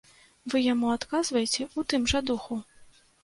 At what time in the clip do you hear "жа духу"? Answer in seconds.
2.13-2.59